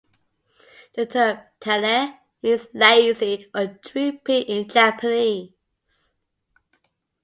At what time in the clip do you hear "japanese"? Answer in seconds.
4.67-5.51